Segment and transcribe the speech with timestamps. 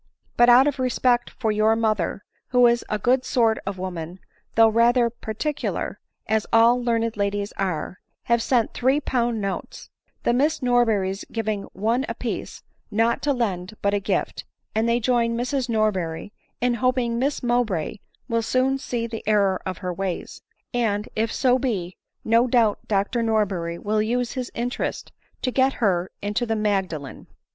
[0.35, 4.17] But out of respect for your mother, who is a good sort of woman,
[4.55, 9.91] though rather particular, as all learned ladies are, have sent three pound notes;
[10.23, 14.43] die Miss Norberry's SVing one a piece, not to lend, but a gift,
[14.73, 17.97] and they join Irs Norberry in hoping Miss Mowbray
[18.27, 20.41] will soon see the error of her ways;
[20.73, 21.95] and, if so be,
[22.25, 25.11] no doubt Dr Norberry will use his interest
[25.43, 27.27] to get her into the Magdalen."